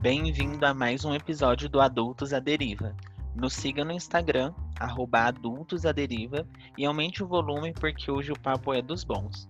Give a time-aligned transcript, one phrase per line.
[0.00, 2.96] Bem-vindo a mais um episódio do Adultos à Deriva.
[3.36, 8.40] Nos siga no Instagram, arroba Adultos à Deriva, e aumente o volume porque hoje o
[8.40, 9.46] papo é dos bons.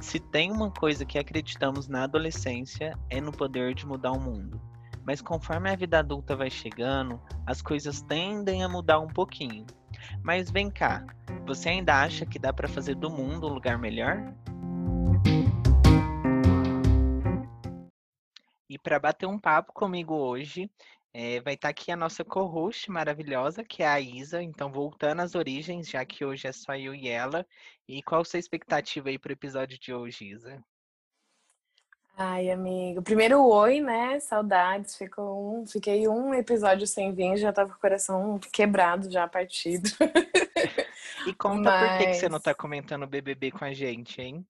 [0.00, 4.60] Se tem uma coisa que acreditamos na adolescência, é no poder de mudar o mundo.
[5.06, 9.64] Mas conforme a vida adulta vai chegando, as coisas tendem a mudar um pouquinho.
[10.20, 11.06] Mas vem cá,
[11.46, 14.34] você ainda acha que dá para fazer do mundo um lugar melhor?
[18.72, 20.70] E para bater um papo comigo hoje,
[21.12, 24.42] é, vai estar tá aqui a nossa co-host maravilhosa, que é a Isa.
[24.42, 27.46] Então, voltando às origens, já que hoje é só eu e ela.
[27.86, 30.64] E qual a sua expectativa aí para o episódio de hoje, Isa?
[32.16, 33.02] Ai, amigo.
[33.02, 34.18] Primeiro, oi, né?
[34.20, 34.96] Saudades.
[34.96, 39.90] Ficou um, fiquei um episódio sem vir, já tava com o coração quebrado, já partido.
[41.28, 41.90] e conta Mas...
[41.90, 44.46] por que, que você não tá comentando o BBB com a gente, hein?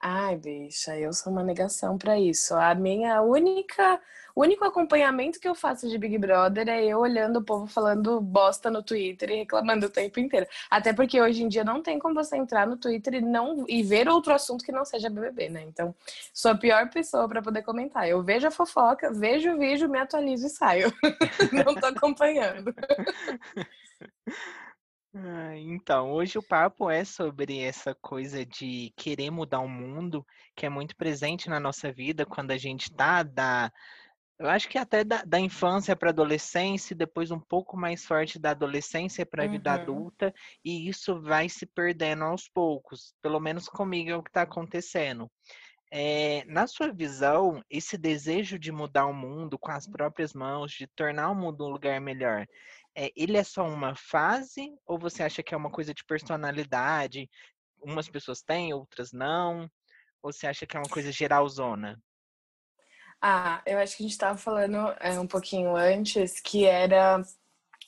[0.00, 2.54] Ai, bicha, eu sou uma negação para isso.
[2.54, 4.00] A minha única,
[4.34, 8.70] único acompanhamento que eu faço de Big Brother é eu olhando o povo falando bosta
[8.70, 10.46] no Twitter e reclamando o tempo inteiro.
[10.70, 13.82] Até porque hoje em dia não tem como você entrar no Twitter e não e
[13.82, 15.62] ver outro assunto que não seja BBB, né?
[15.64, 15.92] Então,
[16.32, 18.08] sou a pior pessoa para poder comentar.
[18.08, 20.92] Eu vejo a fofoca, vejo o vídeo, me atualizo e saio.
[21.52, 22.72] não tô acompanhando.
[25.14, 30.66] Ah, então, hoje o papo é sobre essa coisa de querer mudar o mundo, que
[30.66, 33.72] é muito presente na nossa vida quando a gente tá da.
[34.38, 38.38] Eu acho que até da, da infância para adolescência, e depois um pouco mais forte
[38.38, 39.52] da adolescência para a uhum.
[39.52, 40.32] vida adulta,
[40.64, 43.14] e isso vai se perdendo aos poucos.
[43.22, 45.28] Pelo menos comigo é o que está acontecendo.
[45.90, 50.86] É, na sua visão, esse desejo de mudar o mundo com as próprias mãos, de
[50.86, 52.46] tornar o mundo um lugar melhor,
[52.98, 57.30] é, ele é só uma fase ou você acha que é uma coisa de personalidade?
[57.80, 59.70] Umas pessoas têm, outras não?
[60.20, 61.96] Ou você acha que é uma coisa geralzona?
[63.22, 67.22] Ah, eu acho que a gente estava falando é, um pouquinho antes que era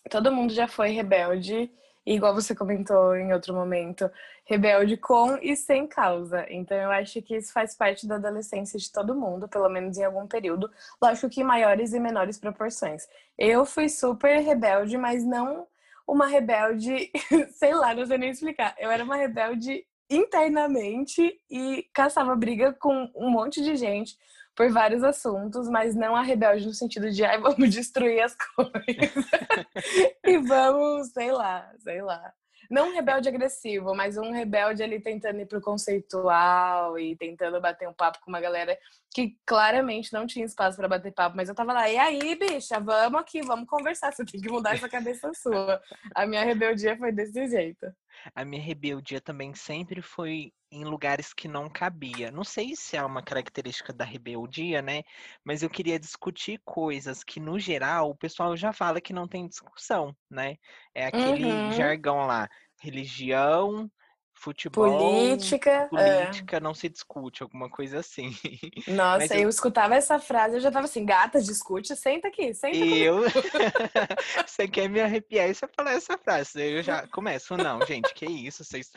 [0.09, 1.69] todo mundo já foi rebelde
[2.05, 4.11] igual você comentou em outro momento,
[4.45, 6.47] rebelde com e sem causa.
[6.49, 10.05] Então eu acho que isso faz parte da adolescência de todo mundo, pelo menos em
[10.05, 13.07] algum período, lógico que em maiores e menores proporções.
[13.39, 15.67] Eu fui super rebelde, mas não
[16.07, 17.11] uma rebelde,
[17.55, 18.75] sei lá, não sei nem explicar.
[18.79, 24.19] Eu era uma rebelde internamente e caçava briga com um monte de gente
[24.61, 28.75] por vários assuntos, mas não a rebelde no sentido de, ai, vamos destruir as coisas.
[30.23, 32.31] e vamos, sei lá, sei lá.
[32.71, 37.89] Não um rebelde agressivo, mas um rebelde ali tentando ir pro conceitual e tentando bater
[37.89, 38.79] um papo com uma galera
[39.15, 42.79] que claramente não tinha espaço para bater papo, mas eu tava lá, e aí, bicha,
[42.79, 45.81] vamos aqui, vamos conversar, você tem que mudar essa cabeça sua.
[46.15, 47.87] A minha rebeldia foi desse jeito.
[48.35, 52.31] A minha rebeldia também sempre foi em lugares que não cabia.
[52.31, 55.03] Não sei se é uma característica da rebeldia, né?
[55.45, 59.49] Mas eu queria discutir coisas que, no geral, o pessoal já fala que não tem
[59.49, 60.57] discussão, né?
[60.95, 61.73] É aquele uhum.
[61.73, 62.49] jargão lá,
[62.81, 63.91] religião,
[64.41, 66.61] futebol, política, política é.
[66.61, 68.31] não se discute, alguma coisa assim.
[68.89, 69.43] Nossa, eu...
[69.43, 69.49] eu...
[69.51, 73.21] escutava essa frase, eu já tava assim, gata, discute, senta aqui, senta E eu,
[74.47, 78.25] você quer me arrepiar e você falar essa frase, eu já começo, não, gente, que
[78.25, 78.91] isso, vocês...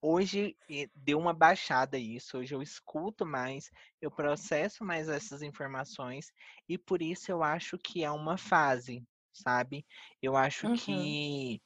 [0.00, 0.54] Hoje
[0.94, 3.70] deu uma baixada isso, hoje eu escuto mais,
[4.02, 6.30] eu processo mais essas informações
[6.68, 9.86] e por isso eu acho que é uma fase, sabe?
[10.20, 10.76] Eu acho uhum.
[10.76, 11.62] que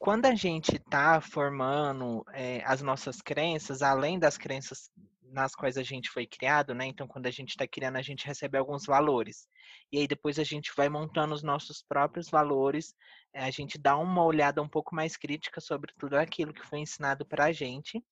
[0.00, 4.90] quando a gente está formando é, as nossas crenças, além das crenças
[5.22, 6.86] nas quais a gente foi criado, né?
[6.86, 9.46] Então, quando a gente está criando, a gente recebe alguns valores.
[9.92, 12.94] E aí depois a gente vai montando os nossos próprios valores,
[13.34, 16.78] eh, a gente dá uma olhada um pouco mais crítica sobre tudo aquilo que foi
[16.78, 18.02] ensinado para a gente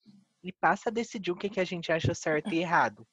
[0.45, 3.09] e passa a decidir o que, que a gente acha certo e errado.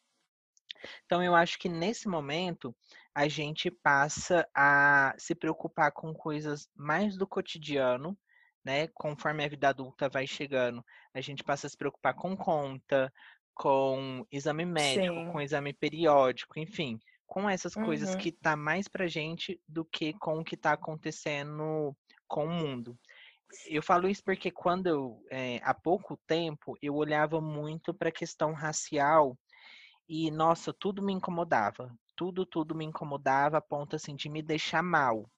[1.06, 2.76] Então, eu acho que nesse momento
[3.16, 8.18] a gente passa a se preocupar com coisas mais do cotidiano
[8.66, 8.88] né?
[8.88, 10.84] Conforme a vida adulta vai chegando,
[11.14, 13.14] a gente passa a se preocupar com conta,
[13.54, 15.32] com exame médico, Sim.
[15.32, 17.86] com exame periódico, enfim, com essas uhum.
[17.86, 21.96] coisas que tá mais pra gente do que com o que tá acontecendo
[22.28, 22.98] com o mundo.
[23.68, 28.12] Eu falo isso porque quando eu, é, há pouco tempo, eu olhava muito para a
[28.12, 29.38] questão racial
[30.10, 31.96] e, nossa, tudo me incomodava.
[32.16, 35.30] Tudo, tudo me incomodava a ponto, assim, de me deixar mal.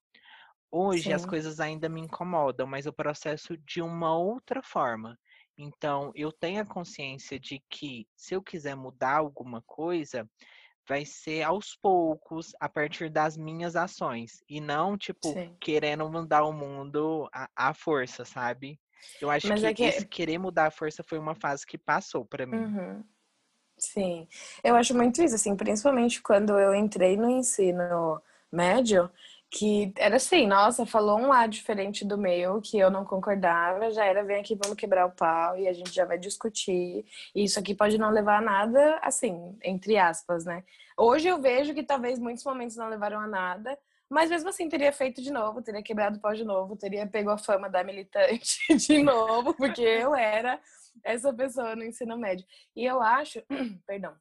[0.71, 1.13] Hoje Sim.
[1.13, 5.17] as coisas ainda me incomodam, mas o processo de uma outra forma.
[5.57, 10.29] Então, eu tenho a consciência de que se eu quiser mudar alguma coisa,
[10.87, 14.43] vai ser aos poucos, a partir das minhas ações.
[14.47, 15.55] E não, tipo, Sim.
[15.59, 18.79] querendo mudar o mundo à, à força, sabe?
[19.19, 22.25] Eu acho que, é que, esse querer mudar a força foi uma fase que passou
[22.25, 22.57] para mim.
[22.57, 23.03] Uhum.
[23.77, 24.27] Sim,
[24.63, 28.21] eu acho muito isso, assim, principalmente quando eu entrei no ensino
[28.51, 29.09] médio,
[29.49, 34.05] que era assim, nossa, falou um lado diferente do meu, que eu não concordava, já
[34.05, 37.59] era, vem aqui, vamos quebrar o pau, e a gente já vai discutir, e isso
[37.59, 40.63] aqui pode não levar a nada, assim, entre aspas, né?
[40.97, 43.77] Hoje eu vejo que talvez muitos momentos não levaram a nada,
[44.09, 47.29] mas mesmo assim teria feito de novo, teria quebrado o pau de novo, teria pego
[47.29, 50.59] a fama da militante de novo, porque eu era
[51.03, 52.45] essa pessoa no ensino médio.
[52.75, 53.41] E eu acho,
[53.85, 54.13] perdão,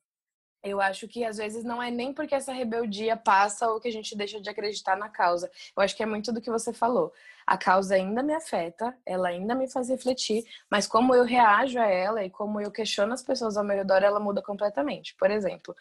[0.67, 3.93] eu acho que às vezes não é nem porque essa rebeldia passa ou que a
[3.93, 5.51] gente deixa de acreditar na causa.
[5.77, 7.13] Eu acho que é muito do que você falou.
[7.47, 11.87] A causa ainda me afeta, ela ainda me faz refletir, mas como eu reajo a
[11.87, 15.15] ela e como eu questiono as pessoas ao meu redor, ela muda completamente.
[15.15, 15.75] Por exemplo,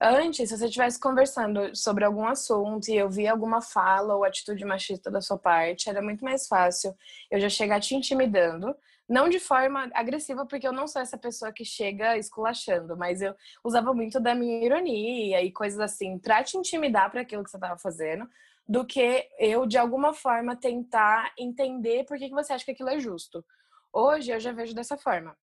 [0.00, 4.64] antes, se você estivesse conversando sobre algum assunto e eu vi alguma fala ou atitude
[4.64, 6.94] machista da sua parte, era muito mais fácil
[7.30, 8.74] eu já chegar te intimidando
[9.08, 13.34] não de forma agressiva, porque eu não sou essa pessoa que chega esculachando, mas eu
[13.62, 17.58] usava muito da minha ironia e coisas assim, pra te intimidar para aquilo que você
[17.58, 18.28] tava fazendo,
[18.66, 22.88] do que eu, de alguma forma, tentar entender por que, que você acha que aquilo
[22.88, 23.44] é justo.
[23.92, 25.36] Hoje eu já vejo dessa forma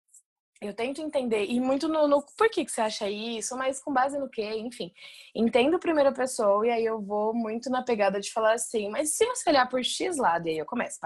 [0.61, 3.93] eu tento entender, e muito no, no por que, que você acha isso, mas com
[3.93, 4.91] base no quê, enfim.
[5.33, 9.15] Entendo a primeira pessoa e aí eu vou muito na pegada de falar assim, mas
[9.15, 10.99] se você olhar por X lado, e aí eu começo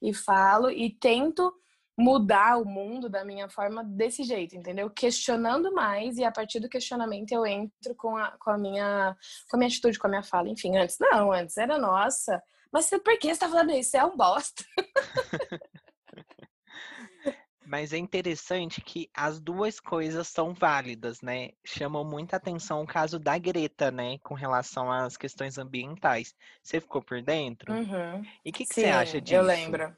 [0.00, 1.52] e falo e tento
[1.98, 4.88] mudar o mundo da minha forma desse jeito, entendeu?
[4.88, 9.16] Questionando mais e a partir do questionamento eu entro com a, com a minha
[9.50, 12.40] com a minha atitude, com a minha fala, enfim, antes não, antes era nossa,
[12.72, 13.90] mas por que você tá falando isso?
[13.90, 14.62] Você é um bosta.
[17.68, 21.50] Mas é interessante que as duas coisas são válidas, né?
[21.62, 24.16] Chamou muita atenção o caso da Greta, né?
[24.20, 26.34] Com relação às questões ambientais.
[26.62, 27.70] Você ficou por dentro?
[27.70, 28.24] Uhum.
[28.42, 29.34] E o que, que você acha disso?
[29.34, 29.94] Eu lembro.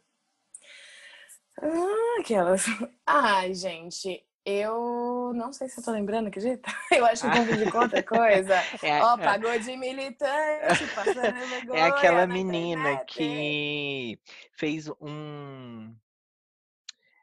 [1.63, 2.65] Ah, aquelas.
[3.07, 6.69] Ai, gente, eu não sei se eu tô lembrando, acredita?
[6.91, 8.55] Eu acho que eu confundi com outra coisa.
[8.83, 11.79] É, Ó, oh, pagou de militante, passando vergonha.
[11.79, 13.15] É aquela menina internet.
[13.15, 14.19] que
[14.57, 15.95] fez um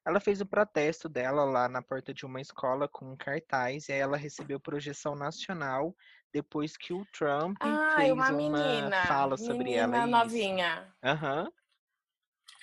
[0.07, 3.91] ela fez o protesto dela lá na porta de uma escola com um cartaz e
[3.91, 5.93] aí ela recebeu projeção nacional
[6.31, 10.07] depois que o Trump ah, fez uma, menina, fala sobre menina ela.
[10.07, 10.95] novinha.
[11.03, 11.43] Aham.
[11.43, 11.51] Uhum.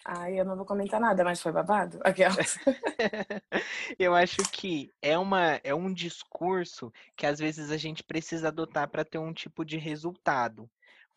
[0.07, 1.99] Ai, eu não vou comentar nada, mas foi babado.
[2.05, 2.59] Aquelas.
[3.99, 8.89] eu acho que é, uma, é um discurso que às vezes a gente precisa adotar
[8.89, 10.71] para ter um tipo de resultado.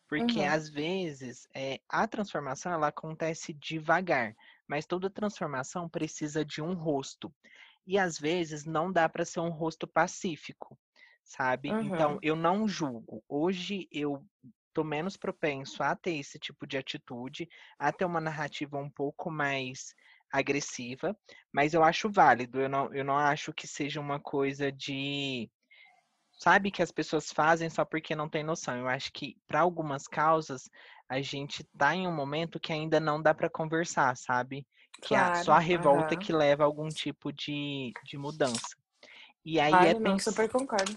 [0.08, 0.50] Porque uhum.
[0.50, 4.34] às vezes é, a transformação ela acontece devagar
[4.68, 7.34] mas toda transformação precisa de um rosto.
[7.86, 10.78] E às vezes não dá para ser um rosto pacífico,
[11.24, 11.70] sabe?
[11.70, 11.94] Então, uhum.
[11.94, 13.24] Então eu não julgo.
[13.28, 14.22] Hoje eu
[14.74, 17.48] tô menos propenso a ter esse tipo de atitude,
[17.78, 19.94] a ter uma narrativa um pouco mais
[20.30, 21.16] agressiva,
[21.52, 22.60] mas eu acho válido.
[22.60, 25.50] Eu não, eu não acho que seja uma coisa de
[26.38, 28.76] sabe que as pessoas fazem só porque não tem noção.
[28.76, 30.70] Eu acho que para algumas causas
[31.08, 34.64] a gente tá em um momento que ainda não dá para conversar, sabe?
[35.02, 36.20] Que claro, é só a revolta uhum.
[36.20, 38.76] que leva a algum tipo de, de mudança.
[39.44, 40.24] E aí Ai, é não, pens...
[40.24, 40.96] super concordo.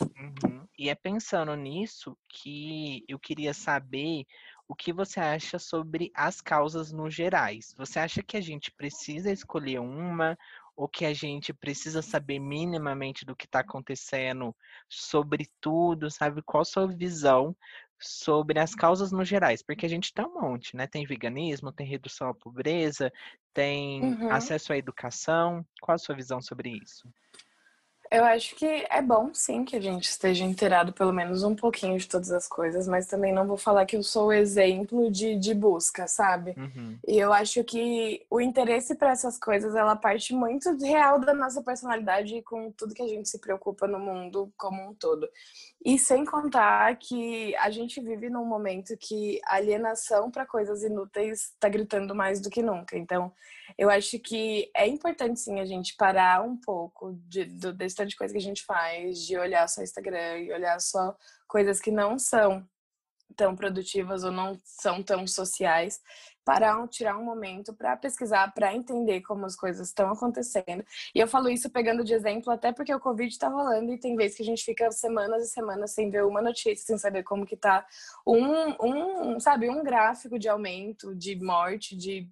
[0.00, 0.66] Uhum.
[0.78, 4.26] E é pensando nisso que eu queria saber
[4.68, 7.74] o que você acha sobre as causas no gerais.
[7.76, 10.36] Você acha que a gente precisa escolher uma
[10.76, 14.54] ou que a gente precisa saber minimamente do que está acontecendo
[14.88, 16.42] sobre tudo, sabe?
[16.42, 17.56] Qual a sua visão
[17.98, 19.62] sobre as causas no gerais?
[19.62, 20.86] Porque a gente tem um monte, né?
[20.86, 23.10] Tem veganismo, tem redução à pobreza,
[23.54, 24.30] tem uhum.
[24.30, 25.64] acesso à educação.
[25.80, 27.08] Qual a sua visão sobre isso?
[28.10, 31.98] Eu acho que é bom, sim, que a gente esteja inteirado pelo menos um pouquinho
[31.98, 35.36] de todas as coisas, mas também não vou falar que eu sou o exemplo de,
[35.36, 36.54] de busca, sabe?
[36.56, 36.98] Uhum.
[37.06, 41.62] E eu acho que o interesse para essas coisas, ela parte muito real da nossa
[41.62, 45.28] personalidade e com tudo que a gente se preocupa no mundo como um todo.
[45.84, 51.52] E sem contar que a gente vive num momento que a alienação para coisas inúteis
[51.52, 52.96] está gritando mais do que nunca.
[52.96, 53.32] Então,
[53.76, 58.10] eu acho que é importante sim a gente parar um pouco de, do, desse tanto
[58.10, 61.16] de coisa que a gente faz, de olhar só Instagram e olhar só
[61.48, 62.66] coisas que não são
[63.36, 66.00] tão produtivas ou não são tão sociais
[66.46, 70.84] parar, tirar um momento para pesquisar, para entender como as coisas estão acontecendo.
[71.12, 74.14] E eu falo isso pegando de exemplo até porque o Covid está rolando e tem
[74.14, 77.44] vezes que a gente fica semanas e semanas sem ver uma notícia, sem saber como
[77.44, 77.84] que tá
[78.24, 82.30] um, um sabe, um gráfico de aumento, de morte, de,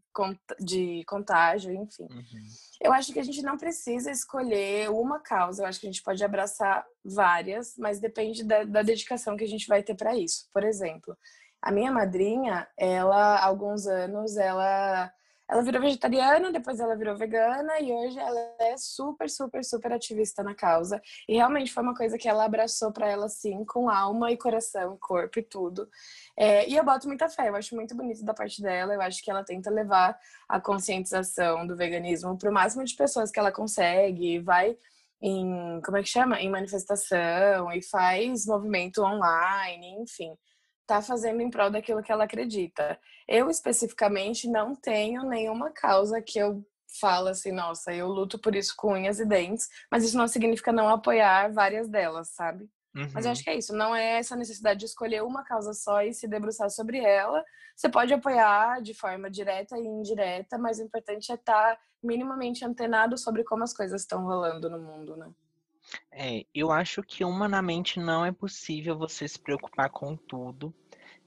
[0.61, 2.05] de contágio, enfim.
[2.09, 2.47] Uhum.
[2.81, 6.05] Eu acho que a gente não precisa escolher uma causa, eu acho que a gente
[6.05, 10.49] pode abraçar várias, mas depende da, da dedicação que a gente vai ter para isso.
[10.53, 11.17] Por exemplo,
[11.65, 15.11] a minha madrinha, ela, há alguns anos, ela
[15.49, 20.43] ela virou vegetariana, depois ela virou vegana e hoje ela é super, super, super ativista
[20.43, 21.03] na causa.
[21.29, 24.97] E realmente foi uma coisa que ela abraçou para ela, assim, com alma e coração,
[24.99, 25.87] corpo e tudo.
[26.37, 28.95] É, e eu boto muita fé, eu acho muito bonito da parte dela.
[28.95, 30.19] Eu acho que ela tenta levar
[30.49, 34.77] a conscientização do veganismo para o máximo de pessoas que ela consegue, vai
[35.21, 36.41] em, como é que chama?
[36.41, 40.35] Em manifestação e faz movimento online, enfim
[40.87, 42.99] tá fazendo em prol daquilo que ela acredita.
[43.27, 46.65] Eu especificamente não tenho nenhuma causa que eu
[47.01, 50.73] falo assim, nossa, eu luto por isso com unhas e dentes, mas isso não significa
[50.73, 52.69] não apoiar várias delas, sabe?
[52.95, 53.11] Uhum.
[53.13, 53.45] Mas eu acho uhum.
[53.45, 56.71] que é isso, não é essa necessidade de escolher uma causa só e se debruçar
[56.71, 57.45] sobre ela.
[57.75, 62.65] Você pode apoiar de forma direta e indireta, mas o importante é estar tá minimamente
[62.65, 65.29] antenado sobre como as coisas estão rolando no mundo, né?
[66.11, 70.75] É, eu acho que humanamente não é possível você se preocupar com tudo.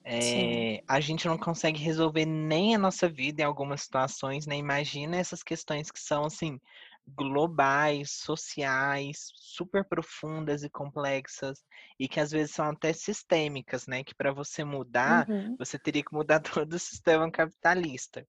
[0.04, 4.56] É, a gente não consegue resolver nem a nossa vida em algumas situações, né?
[4.56, 6.58] Imagina essas questões que são assim
[7.06, 11.64] globais, sociais, super profundas e complexas
[12.00, 14.04] e que às vezes são até sistêmicas, né?
[14.04, 15.56] Que para você mudar, uhum.
[15.58, 18.26] você teria que mudar todo o sistema capitalista.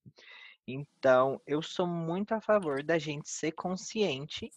[0.67, 4.51] Então, eu sou muito a favor da gente ser consciente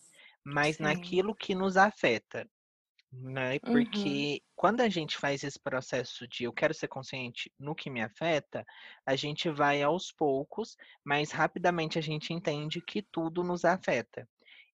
[0.43, 0.83] mas Sim.
[0.83, 2.47] naquilo que nos afeta,
[3.11, 3.53] né?
[3.53, 3.59] Uhum.
[3.59, 4.39] Porque uhum.
[4.55, 8.65] quando a gente faz esse processo de eu quero ser consciente no que me afeta,
[9.05, 14.27] a gente vai aos poucos, mas rapidamente a gente entende que tudo nos afeta.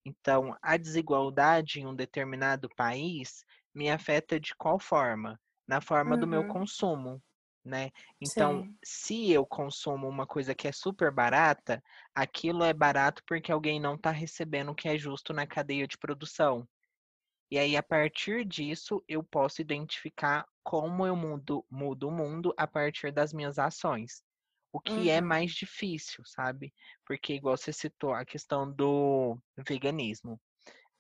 [0.06, 3.44] Então, a desigualdade em um determinado país
[3.76, 5.40] me afeta de qual forma?
[5.68, 6.22] Na forma uhum.
[6.22, 6.48] do meu uhum.
[6.48, 7.22] consumo
[7.68, 7.92] né?
[8.20, 8.78] Então, Sim.
[8.84, 11.84] se eu consumo uma coisa que é super barata,
[12.16, 15.98] aquilo é barato porque alguém não está recebendo o que é justo na cadeia de
[15.98, 16.68] produção.
[17.52, 22.68] E aí, a partir disso, eu posso identificar como eu mudo, mudo o mundo a
[22.68, 24.24] partir das minhas ações.
[24.72, 25.18] O que é uhum.
[25.18, 26.74] é mais difícil, sabe?
[27.06, 30.40] Porque, igual você citou, a questão do veganismo.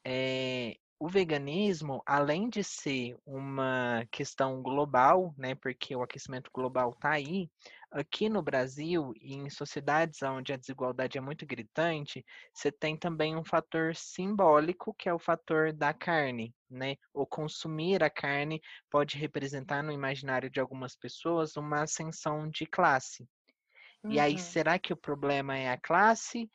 [0.05, 7.11] É, o veganismo, além de ser uma questão global, né, porque o aquecimento global está
[7.11, 7.49] aí,
[7.91, 13.35] aqui no Brasil e em sociedades onde a desigualdade é muito gritante, você tem também
[13.35, 16.95] um fator simbólico, que é o fator da carne, né?
[17.13, 23.27] O consumir a carne pode representar no imaginário de algumas pessoas uma ascensão de classe.
[24.03, 24.11] Uhum.
[24.11, 24.37] E aí, uhum.
[24.39, 26.49] será que o problema é a classe,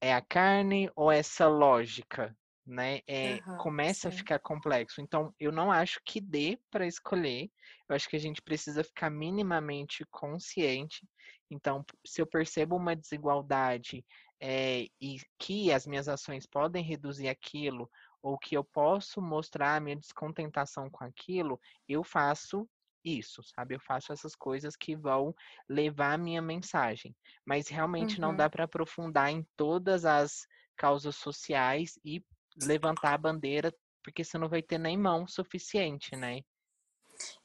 [0.00, 2.34] é a carne ou essa lógica,
[2.66, 3.00] né?
[3.06, 4.14] É, uhum, começa sim.
[4.14, 5.00] a ficar complexo.
[5.00, 7.50] Então, eu não acho que dê para escolher.
[7.88, 11.06] Eu acho que a gente precisa ficar minimamente consciente.
[11.50, 14.04] Então, se eu percebo uma desigualdade
[14.40, 17.90] é, e que as minhas ações podem reduzir aquilo,
[18.22, 22.68] ou que eu posso mostrar a minha descontentação com aquilo, eu faço
[23.04, 23.74] isso, sabe?
[23.74, 25.34] Eu faço essas coisas que vão
[25.68, 27.14] levar a minha mensagem.
[27.44, 28.28] Mas realmente uhum.
[28.28, 32.24] não dá para aprofundar em todas as causas sociais e
[32.60, 36.40] levantar a bandeira, porque você não vai ter nem mão suficiente, né?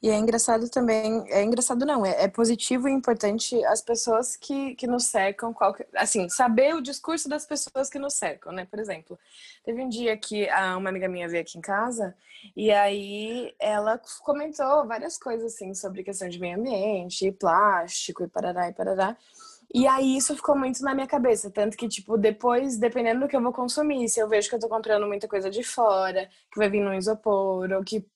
[0.02, 4.74] E é engraçado também, é engraçado não, é, é positivo e importante as pessoas que,
[4.74, 5.54] que nos cercam,
[5.94, 8.64] assim, saber o discurso das pessoas que nos cercam, né?
[8.64, 9.18] Por exemplo,
[9.64, 12.14] teve um dia que a, uma amiga minha veio aqui em casa
[12.56, 18.68] e aí ela comentou várias coisas, assim, sobre questão de meio ambiente, plástico e parará
[18.68, 19.16] e parará.
[19.74, 23.36] E aí isso ficou muito na minha cabeça, tanto que, tipo, depois, dependendo do que
[23.36, 26.58] eu vou consumir, se eu vejo que eu tô comprando muita coisa de fora, que
[26.58, 28.06] vai vir no isopor, ou que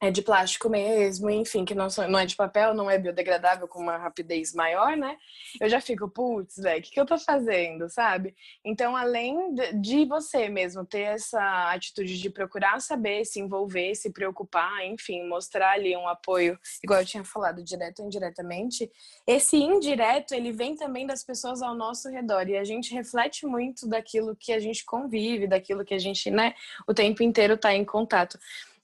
[0.00, 3.80] é de plástico mesmo, enfim, que não, não é de papel, não é biodegradável com
[3.80, 5.16] uma rapidez maior, né?
[5.60, 8.34] Eu já fico, putz, velho, o que, que eu tô fazendo, sabe?
[8.64, 14.86] Então, além de você mesmo ter essa atitude de procurar saber, se envolver, se preocupar,
[14.86, 18.90] enfim, mostrar ali um apoio, igual eu tinha falado, direto ou indiretamente,
[19.26, 23.88] esse indireto, ele vem também das pessoas ao nosso redor e a gente reflete muito
[23.88, 26.54] daquilo que a gente convive, daquilo que a gente, né,
[26.86, 28.38] o tempo inteiro tá em contato.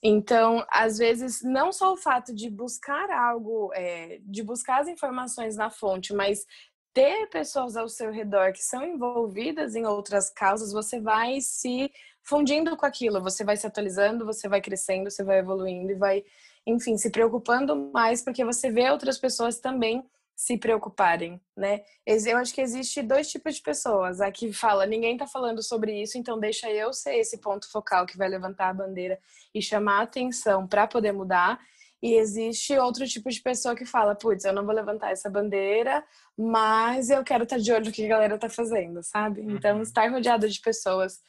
[0.07, 5.57] Então, às vezes, não só o fato de buscar algo, é, de buscar as informações
[5.57, 6.45] na fonte, mas
[6.93, 11.91] ter pessoas ao seu redor que são envolvidas em outras causas, você vai se
[12.23, 16.23] fundindo com aquilo, você vai se atualizando, você vai crescendo, você vai evoluindo e vai,
[16.67, 20.05] enfim, se preocupando mais porque você vê outras pessoas também
[20.37, 21.83] se preocuparem, né?
[22.07, 24.21] Eu acho que existe dois tipos de pessoas.
[24.21, 28.05] A que fala, ninguém tá falando sobre isso, então deixa eu ser esse ponto focal
[28.05, 29.19] que vai levantar a bandeira
[29.55, 31.59] e chamar a atenção para poder mudar.
[32.03, 36.05] E existe outro tipo de pessoa que fala, putz, eu não vou levantar essa bandeira,
[36.37, 39.41] mas eu quero estar tá de olho no que a galera tá fazendo, sabe?
[39.41, 39.83] Então, uhum.
[39.83, 41.21] estar rodeado de pessoas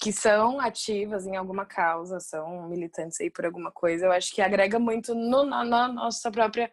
[0.00, 4.42] que são ativas em alguma causa, são militantes aí por alguma coisa, eu acho que
[4.42, 6.68] agrega muito no, na, na nossa própria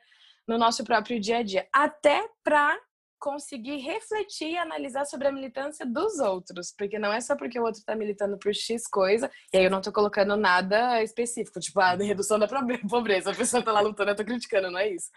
[0.47, 2.77] no nosso próprio dia a dia, até para
[3.21, 7.63] conseguir refletir e analisar sobre a militância dos outros, porque não é só porque o
[7.63, 11.79] outro está militando por X coisa, e aí eu não estou colocando nada específico, tipo,
[11.79, 12.47] a ah, redução da
[12.89, 15.11] pobreza, a pessoa está lá lutando, eu tô criticando, não é isso.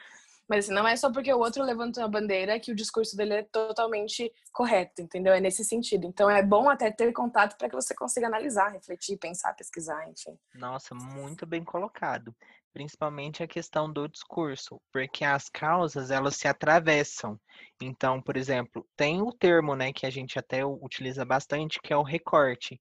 [0.47, 3.35] Mas assim, não é só porque o outro levantou a bandeira que o discurso dele
[3.35, 5.33] é totalmente correto, entendeu?
[5.33, 6.07] É nesse sentido.
[6.07, 10.39] Então é bom até ter contato para que você consiga analisar, refletir, pensar, pesquisar, enfim.
[10.55, 12.35] Nossa, muito bem colocado.
[12.75, 17.41] Principalmente a questão do discurso, porque as causas elas se atravessam.
[17.81, 21.97] Então, por exemplo, tem o termo, né, que a gente até utiliza bastante, que é
[21.97, 22.79] o recorte.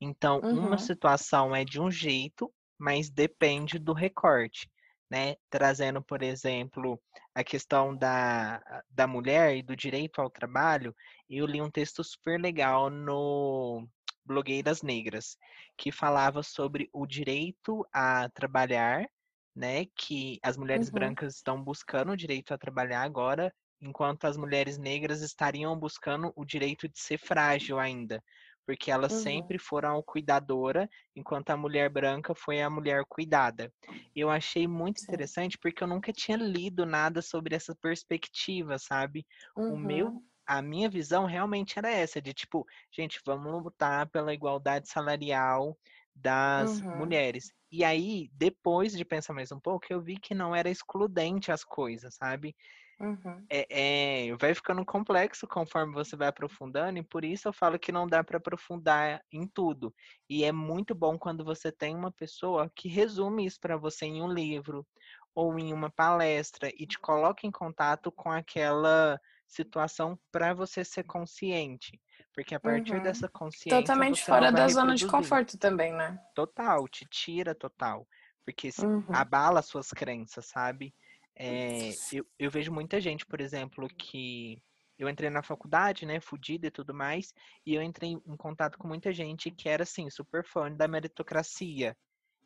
[0.00, 0.66] Então, uhum.
[0.66, 4.68] uma situação é de um jeito, mas depende do recorte
[5.10, 7.00] né, trazendo, por exemplo,
[7.34, 8.60] a questão da,
[8.90, 10.94] da mulher e do direito ao trabalho,
[11.28, 13.86] eu li um texto super legal no
[14.24, 15.36] Blogueiras Negras,
[15.76, 19.08] que falava sobre o direito a trabalhar,
[19.56, 20.94] né, que as mulheres uhum.
[20.94, 26.44] brancas estão buscando o direito a trabalhar agora, enquanto as mulheres negras estariam buscando o
[26.44, 28.22] direito de ser frágil ainda,
[28.66, 29.20] porque elas uhum.
[29.20, 33.72] sempre foram cuidadora, enquanto a mulher branca foi a mulher cuidada.
[34.14, 35.06] Eu achei muito Sim.
[35.06, 39.26] interessante porque eu nunca tinha lido nada sobre essa perspectiva, sabe?
[39.56, 39.72] Uhum.
[39.72, 40.22] O meu uhum.
[40.46, 45.78] a minha visão realmente era essa, de tipo, gente, vamos lutar pela igualdade salarial
[46.16, 46.96] das uhum.
[46.96, 47.52] mulheres.
[47.70, 51.64] E aí, depois de pensar mais um pouco, eu vi que não era excludente as
[51.64, 52.56] coisas, sabe?
[52.98, 53.46] Uhum.
[53.48, 57.92] É, é, vai ficando complexo conforme você vai aprofundando, e por isso eu falo que
[57.92, 59.94] não dá para aprofundar em tudo.
[60.28, 64.22] E é muito bom quando você tem uma pessoa que resume isso para você em
[64.22, 64.86] um livro
[65.34, 71.04] ou em uma palestra e te coloca em contato com aquela situação para você ser
[71.04, 72.00] consciente.
[72.36, 73.02] Porque a partir uhum.
[73.02, 73.80] dessa consciência.
[73.80, 76.20] Totalmente fora da zona de conforto também, né?
[76.34, 78.06] Total, te tira total.
[78.44, 79.02] Porque uhum.
[79.08, 80.94] abala suas crenças, sabe?
[81.34, 84.62] É, eu, eu vejo muita gente, por exemplo, que
[84.98, 88.86] eu entrei na faculdade, né, fudida e tudo mais, e eu entrei em contato com
[88.86, 91.96] muita gente que era, assim, super fã da meritocracia.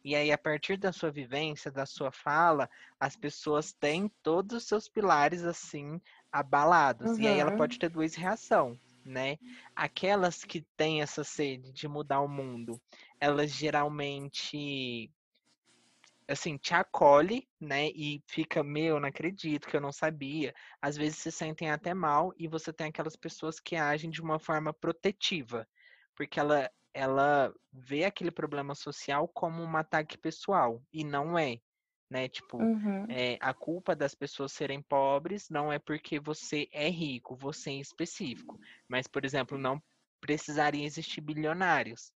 [0.04, 4.64] E aí, a partir da sua vivência, da sua fala, as pessoas têm todos os
[4.66, 6.00] seus pilares, assim,
[6.32, 7.12] abalados.
[7.12, 7.20] Uhum.
[7.20, 8.78] E aí ela pode ter duas reações,
[9.10, 9.36] né?
[9.74, 12.80] Aquelas que têm essa sede de mudar o mundo,
[13.20, 15.10] elas geralmente
[16.28, 17.88] assim, te acolhe, né?
[17.88, 20.54] E fica, meu, não acredito que eu não sabia.
[20.80, 24.38] Às vezes se sentem até mal e você tem aquelas pessoas que agem de uma
[24.38, 25.66] forma protetiva,
[26.14, 31.60] porque ela ela vê aquele problema social como um ataque pessoal e não é,
[32.10, 32.28] né?
[32.28, 33.06] Tipo, uhum.
[33.08, 37.80] é, a culpa das pessoas serem pobres não é porque você é rico, você em
[37.80, 39.80] específico, mas por exemplo, não
[40.20, 42.12] precisaria existir bilionários,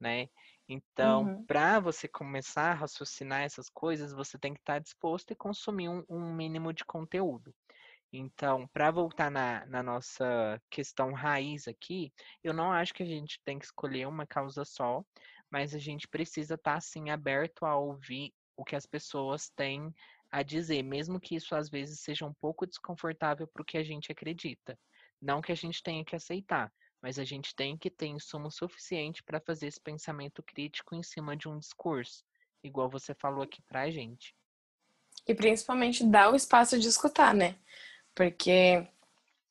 [0.00, 0.28] né?
[0.68, 1.44] Então, uhum.
[1.44, 5.88] para você começar a raciocinar essas coisas, você tem que estar tá disposto e consumir
[5.88, 7.54] um, um mínimo de conteúdo.
[8.12, 13.40] Então, para voltar na, na, nossa questão raiz aqui, eu não acho que a gente
[13.44, 15.04] tem que escolher uma causa só,
[15.50, 19.94] mas a gente precisa estar, tá, assim, aberto a ouvir o que as pessoas têm
[20.30, 23.82] a dizer, mesmo que isso às vezes seja um pouco desconfortável para o que a
[23.82, 24.78] gente acredita.
[25.20, 29.22] Não que a gente tenha que aceitar, mas a gente tem que ter insumo suficiente
[29.22, 32.24] para fazer esse pensamento crítico em cima de um discurso,
[32.62, 34.34] igual você falou aqui para a gente.
[35.26, 37.56] E principalmente dar o espaço de escutar, né?
[38.14, 38.86] Porque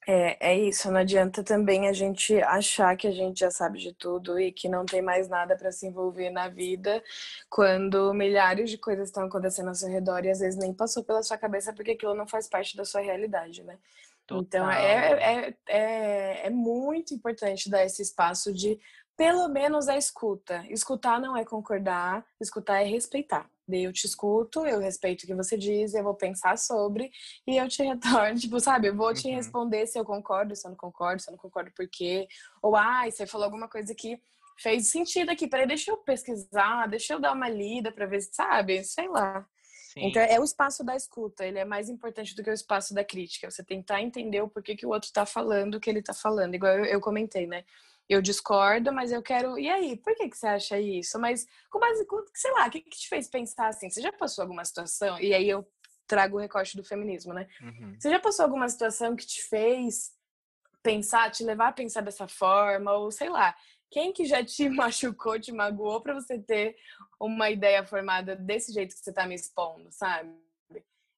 [0.08, 3.94] é, é isso, não adianta também a gente achar que a gente já sabe de
[3.94, 7.04] tudo e que não tem mais nada para se envolver na vida,
[7.50, 11.24] quando milhares de coisas estão acontecendo ao seu redor e às vezes nem passou pela
[11.24, 13.78] sua cabeça porque aquilo não faz parte da sua realidade, né?
[14.28, 14.42] Total.
[14.44, 18.80] Então é, é, é, é muito importante dar esse espaço de
[19.16, 20.66] pelo menos a escuta.
[20.70, 23.50] Escutar não é concordar, escutar é respeitar.
[23.68, 27.12] Daí eu te escuto, eu respeito o que você diz, eu vou pensar sobre
[27.48, 29.36] e eu te retorno, tipo, sabe, eu vou te uhum.
[29.36, 32.28] responder se eu concordo, se eu não concordo, se eu não concordo por quê.
[32.62, 34.20] Ou, ai, ah, você falou alguma coisa que
[34.58, 38.84] fez sentido aqui, peraí, deixa eu pesquisar, deixa eu dar uma lida pra ver, sabe,
[38.84, 39.46] sei lá.
[39.96, 40.08] Sim.
[40.08, 43.04] Então é o espaço da escuta, ele é mais importante do que o espaço da
[43.04, 43.50] crítica.
[43.50, 46.54] Você tentar entender o porquê que o outro está falando o que ele está falando.
[46.54, 47.64] Igual eu, eu, comentei, né?
[48.08, 49.58] Eu discordo, mas eu quero.
[49.58, 51.18] E aí, por que, que você acha isso?
[51.20, 53.90] Mas com base, sei lá, o que, que te fez pensar assim?
[53.90, 55.20] Você já passou alguma situação?
[55.20, 55.68] E aí eu
[56.08, 57.48] trago o recorte do feminismo, né?
[57.62, 57.96] Uhum.
[58.00, 60.14] Você já passou alguma situação que te fez
[60.84, 63.56] pensar, te levar a pensar dessa forma, ou sei lá,
[63.90, 66.76] quem que já te machucou, te magoou para você ter
[67.20, 70.32] uma ideia formada desse jeito que você está me expondo, sabe?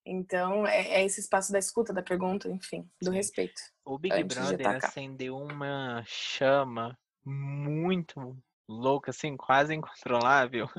[0.09, 3.61] Então, é, é, esse espaço da escuta, da pergunta, enfim, do respeito.
[3.83, 10.69] O Big Brother acendeu uma chama muito louca, assim, quase incontrolável.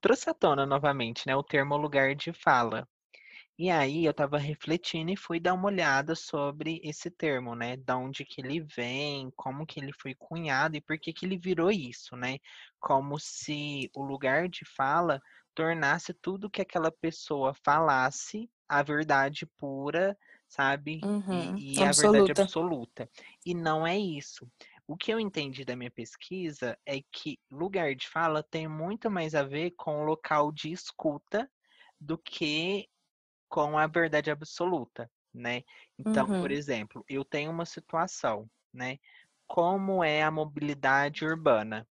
[0.00, 2.88] Trouxe à tona novamente, né, o termo lugar de fala.
[3.58, 7.76] E aí eu estava refletindo e fui dar uma olhada sobre esse termo, né?
[7.76, 11.36] Da onde que ele vem, como que ele foi cunhado e por que que ele
[11.36, 12.38] virou isso, né?
[12.78, 15.20] Como se o lugar de fala
[15.56, 21.00] tornasse tudo que aquela pessoa falasse a verdade pura, sabe?
[21.04, 21.56] Uhum.
[21.56, 23.08] E, e a verdade absoluta.
[23.44, 24.50] E não é isso.
[24.86, 29.34] O que eu entendi da minha pesquisa é que lugar de fala tem muito mais
[29.34, 31.50] a ver com o local de escuta
[32.00, 32.88] do que
[33.48, 35.62] com a verdade absoluta, né?
[35.98, 36.40] Então, uhum.
[36.40, 38.98] por exemplo, eu tenho uma situação, né?
[39.46, 41.86] Como é a mobilidade urbana?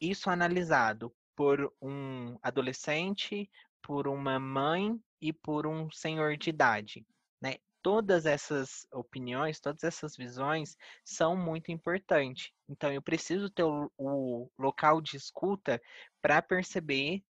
[0.00, 3.50] Isso analisado por um adolescente,
[3.82, 7.06] por uma mãe e por um senhor de idade,
[7.40, 7.56] né?
[7.82, 12.50] Todas essas opiniões, todas essas visões são muito importantes.
[12.68, 15.80] Então, eu preciso ter o, o local de escuta
[16.20, 17.22] para perceber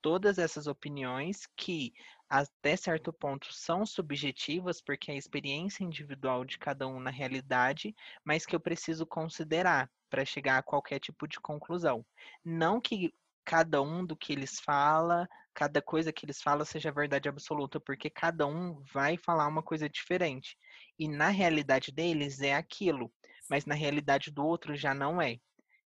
[0.00, 1.92] todas essas opiniões que
[2.28, 7.94] até certo ponto são subjetivas, porque é a experiência individual de cada um na realidade,
[8.24, 12.06] mas que eu preciso considerar para chegar a qualquer tipo de conclusão.
[12.44, 13.12] Não que
[13.44, 15.28] cada um do que eles fala,
[15.60, 19.90] cada coisa que eles falam seja verdade absoluta, porque cada um vai falar uma coisa
[19.90, 20.56] diferente.
[20.98, 23.12] E na realidade deles é aquilo,
[23.46, 25.36] mas na realidade do outro já não é.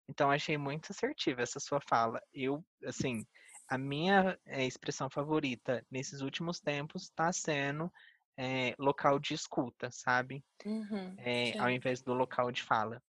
[0.09, 2.23] Então achei muito assertiva essa sua fala.
[2.33, 3.27] Eu, assim,
[3.69, 7.93] a minha é, expressão favorita nesses últimos tempos está sendo
[8.39, 10.45] é, local de escuta, sabe?
[10.65, 13.03] Uhum, é, ao invés do local de fala.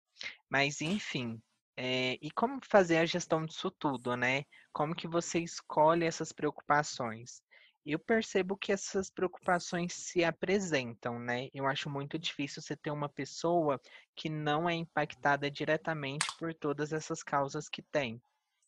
[0.49, 1.39] Mas, enfim,
[1.77, 4.45] e como fazer a gestão disso tudo, né?
[4.73, 7.43] Como que você escolhe essas preocupações?
[7.85, 11.49] Eu percebo que essas preocupações se apresentam, né?
[11.53, 13.79] Eu acho muito difícil você ter uma pessoa
[14.17, 18.23] que não é impactada diretamente por todas essas causas que tem.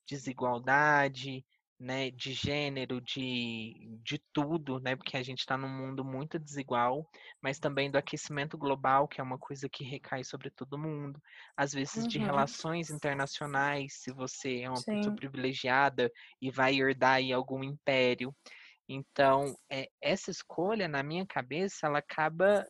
[0.07, 1.45] Desigualdade,
[1.79, 7.09] né, de gênero, de, de tudo, né, porque a gente está num mundo muito desigual,
[7.41, 11.21] mas também do aquecimento global, que é uma coisa que recai sobre todo mundo,
[11.57, 12.09] às vezes uhum.
[12.09, 14.97] de relações internacionais, se você é uma Sim.
[14.97, 16.11] pessoa privilegiada
[16.41, 18.35] e vai herdar aí algum império.
[18.89, 22.67] Então, é, essa escolha, na minha cabeça, ela acaba.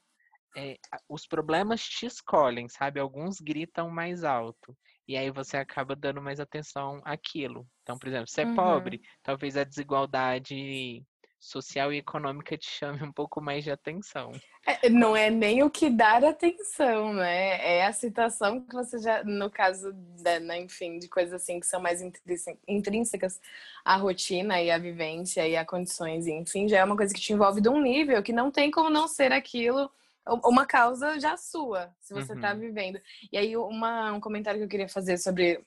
[0.57, 2.99] É, os problemas te escolhem, sabe?
[2.99, 4.75] Alguns gritam mais alto
[5.09, 7.67] e aí você acaba dando mais atenção àquilo.
[7.83, 8.55] Então, por exemplo, se é uhum.
[8.55, 11.05] pobre, talvez a desigualdade
[11.39, 14.33] social e econômica te chame um pouco mais de atenção.
[14.67, 17.79] É, não é nem o que dar atenção, né?
[17.79, 21.67] É a situação que você já, no caso, da, né, enfim, de coisas assim que
[21.67, 22.03] são mais
[22.67, 23.41] intrínsecas
[23.85, 27.33] à rotina e à vivência e a condições, enfim, já é uma coisa que te
[27.33, 29.91] envolve de um nível que não tem como não ser aquilo
[30.45, 32.59] uma causa já sua, se você está uhum.
[32.59, 33.01] vivendo.
[33.33, 35.65] E aí, uma, um comentário que eu queria fazer sobre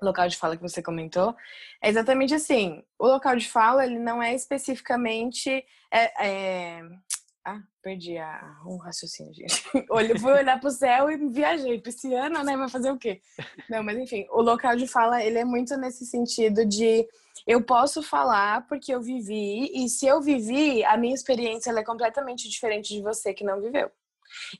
[0.00, 1.34] o local de fala que você comentou
[1.82, 5.64] é exatamente assim: o local de fala ele não é especificamente.
[5.92, 6.82] É, é...
[7.48, 9.64] Ah, perdi a, um raciocínio, gente.
[9.90, 11.80] Olho, fui olhar para o céu e viajei.
[11.80, 12.54] Pisciana, né?
[12.58, 13.22] Vai fazer o quê?
[13.70, 17.08] Não, mas enfim, o local de fala ele é muito nesse sentido de
[17.46, 22.50] eu posso falar porque eu vivi, e se eu vivi, a minha experiência é completamente
[22.50, 23.90] diferente de você que não viveu.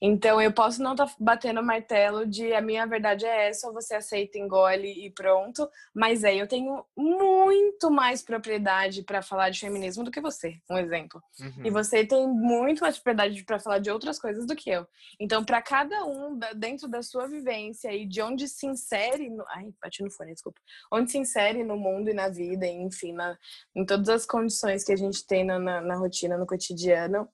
[0.00, 3.72] Então eu posso não estar tá batendo martelo de a minha verdade é essa, ou
[3.72, 9.50] você aceita, engole e pronto, mas aí é, eu tenho muito mais propriedade para falar
[9.50, 11.22] de feminismo do que você, um exemplo.
[11.40, 11.66] Uhum.
[11.66, 14.86] E você tem muito mais propriedade para falar de outras coisas do que eu.
[15.20, 19.44] Então, para cada um, dentro da sua vivência e de onde se insere, no...
[19.48, 20.60] ai, bati no fone, desculpa,
[20.92, 23.36] onde se insere no mundo e na vida, enfim, na...
[23.74, 27.28] em todas as condições que a gente tem na, na, na rotina, no cotidiano,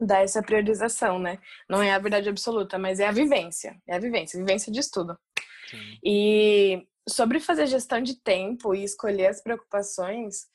[0.00, 1.38] dar essa priorização, né?
[1.68, 3.76] Não é a verdade absoluta, mas é a vivência.
[3.86, 5.18] É a vivência, a vivência de estudo.
[5.70, 5.98] Sim.
[6.04, 10.46] E sobre fazer gestão de tempo e escolher as preocupações,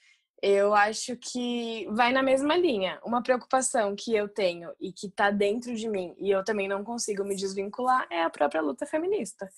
[0.41, 2.99] eu acho que vai na mesma linha.
[3.03, 6.83] Uma preocupação que eu tenho e que está dentro de mim e eu também não
[6.83, 9.49] consigo me desvincular é a própria luta feminista.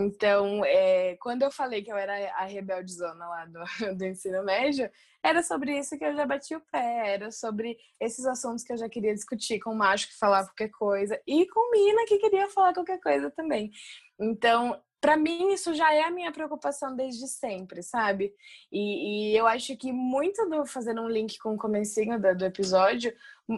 [0.00, 3.60] Então, é, quando eu falei que eu era a rebeldezona lá do,
[3.98, 4.88] do ensino médio,
[5.22, 8.76] era sobre isso que eu já bati o pé, era sobre esses assuntos que eu
[8.76, 12.48] já queria discutir com o macho que falava qualquer coisa e com mina que queria
[12.48, 13.72] falar qualquer coisa também.
[14.20, 18.32] Então, para mim isso já é a minha preocupação desde sempre, sabe?
[18.70, 22.44] E, e, eu acho que muito do fazendo um link com o comecinho do, do
[22.44, 23.12] episódio,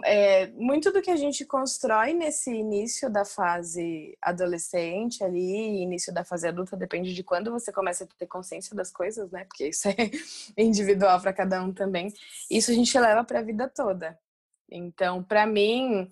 [0.05, 6.25] é, muito do que a gente constrói nesse início da fase adolescente ali, início da
[6.25, 9.45] fase adulta, depende de quando você começa a ter consciência das coisas, né?
[9.45, 9.97] Porque isso é
[10.57, 12.13] individual para cada um também.
[12.49, 14.17] Isso a gente leva para a vida toda.
[14.71, 16.11] Então, para mim,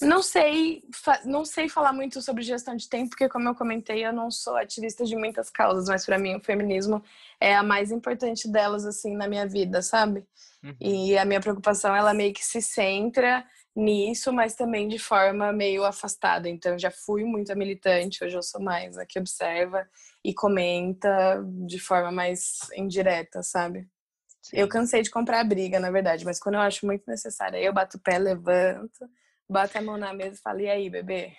[0.00, 0.82] Não sei,
[1.24, 4.56] não sei falar muito sobre gestão de tempo, porque como eu comentei, eu não sou
[4.56, 7.02] ativista de muitas causas, mas para mim o feminismo
[7.40, 10.24] é a mais importante delas assim na minha vida, sabe?
[10.62, 10.76] Uhum.
[10.80, 15.84] E a minha preocupação ela meio que se centra nisso, mas também de forma meio
[15.84, 16.48] afastada.
[16.48, 19.88] Então eu já fui muito militante, hoje eu sou mais a que observa
[20.24, 23.88] e comenta de forma mais indireta, sabe?
[24.42, 24.58] Sim.
[24.58, 27.72] Eu cansei de comprar briga, na verdade, mas quando eu acho muito necessário, aí eu
[27.72, 29.08] bato o pé, levanto
[29.48, 31.32] bota a mão na mesa e fala, e aí, bebê?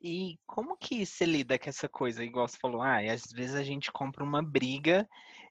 [0.00, 2.22] e como que você lida com essa coisa?
[2.22, 5.08] Igual você falou, ah, às vezes a gente compra uma briga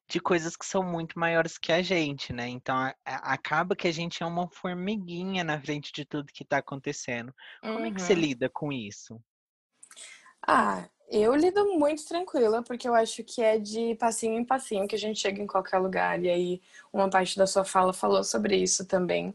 [0.08, 2.48] de coisas que são muito maiores que a gente, né?
[2.48, 6.46] Então a, a, acaba que a gente é uma formiguinha na frente de tudo que
[6.46, 7.34] tá acontecendo.
[7.62, 7.86] Como uhum.
[7.86, 8.20] é que você uhum.
[8.20, 9.20] lida com isso?
[10.46, 14.96] Ah, eu lido muito tranquila, porque eu acho que é de passinho em passinho que
[14.96, 16.22] a gente chega em qualquer lugar.
[16.22, 19.34] E aí, uma parte da sua fala falou sobre isso também.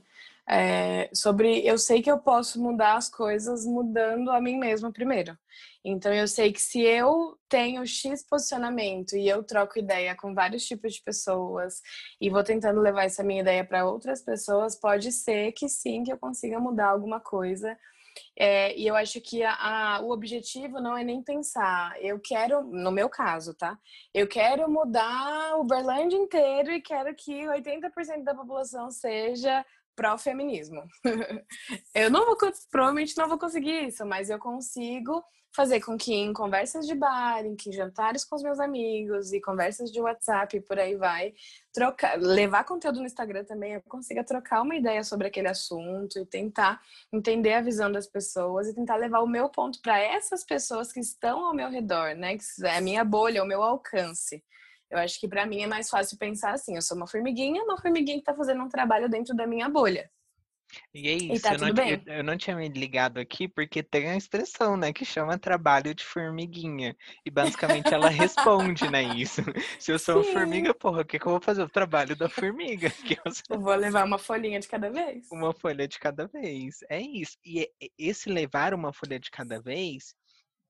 [0.50, 5.36] É, sobre eu sei que eu posso mudar as coisas mudando a mim mesma primeiro.
[5.84, 10.64] Então eu sei que se eu tenho X posicionamento e eu troco ideia com vários
[10.64, 11.80] tipos de pessoas
[12.20, 16.12] e vou tentando levar essa minha ideia para outras pessoas, pode ser que sim, que
[16.12, 17.76] eu consiga mudar alguma coisa.
[18.36, 22.62] É, e eu acho que a, a, o objetivo não é nem pensar, eu quero,
[22.64, 23.78] no meu caso, tá?
[24.12, 29.64] Eu quero mudar o Berlândia inteiro e quero que 80% da população seja
[29.98, 30.84] pró-feminismo.
[31.92, 32.36] eu não vou,
[32.70, 37.44] provavelmente não vou conseguir isso, mas eu consigo fazer com que em conversas de bar,
[37.44, 41.34] em que jantares com os meus amigos e conversas de WhatsApp e por aí vai,
[41.72, 46.24] trocar, levar conteúdo no Instagram também, eu consiga trocar uma ideia sobre aquele assunto e
[46.24, 46.80] tentar
[47.12, 51.00] entender a visão das pessoas e tentar levar o meu ponto para essas pessoas que
[51.00, 52.38] estão ao meu redor, né?
[52.38, 54.44] Que é a minha bolha, o meu alcance.
[54.90, 57.80] Eu acho que para mim é mais fácil pensar assim: eu sou uma formiguinha, uma
[57.80, 60.10] formiguinha que está fazendo um trabalho dentro da minha bolha.
[60.92, 63.82] E é isso, e tá eu, não, eu, eu, não tinha me ligado aqui porque
[63.82, 66.96] tem a expressão, né, que chama trabalho de formiguinha.
[67.24, 69.42] E basicamente ela responde, né, isso.
[69.78, 70.30] Se eu sou Sim.
[70.30, 71.62] uma formiga, porra, o que, que eu vou fazer?
[71.62, 72.92] O trabalho da formiga.
[73.08, 75.26] Eu, eu vou levar uma folhinha de cada vez.
[75.30, 76.80] Uma folha de cada vez.
[76.90, 77.36] É isso.
[77.44, 80.14] E esse levar uma folha de cada vez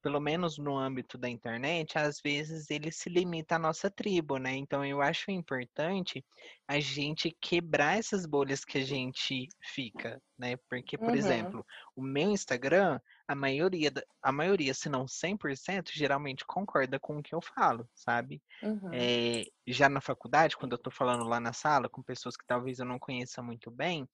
[0.09, 4.57] pelo menos no âmbito da internet, às vezes ele se limita à nossa tribo, né?
[4.57, 6.25] Então eu acho importante
[6.67, 10.57] a gente quebrar essas bolhas que a gente fica, né?
[10.67, 11.15] Porque, por uhum.
[11.15, 13.93] exemplo, o meu Instagram, a maioria,
[14.23, 18.41] a maioria, se não 100%, geralmente concorda com o que eu falo, sabe?
[18.63, 18.91] Uhum.
[18.91, 22.79] É, já na faculdade, quando eu tô falando lá na sala com pessoas que talvez
[22.79, 24.09] eu não conheça muito bem,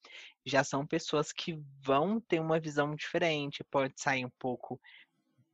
[0.45, 4.77] já são pessoas que vão ter uma visão diferente, pode sair um pouco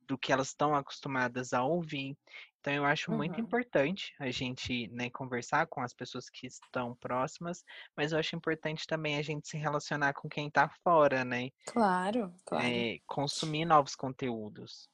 [0.08, 2.18] do que elas estão acostumadas a ouvir.
[2.60, 3.18] Então eu acho uhum.
[3.18, 7.64] muito importante a gente né, conversar com as pessoas que estão próximas,
[7.98, 11.50] mas eu acho importante também a gente se relacionar com quem está fora, né?
[11.66, 12.66] Claro, claro.
[12.66, 14.88] É, consumir novos conteúdos.